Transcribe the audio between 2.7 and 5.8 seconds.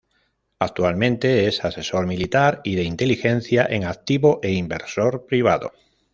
de inteligencia en activo e inversor privado.